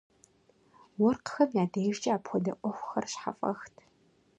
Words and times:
Уэркъхэм 1.01 1.49
я 1.63 1.65
дежкӀэ 1.71 2.11
апхуэдэ 2.17 2.53
Ӏуэхухэр 2.59 3.05
щхьэфӀэхт. 3.11 3.75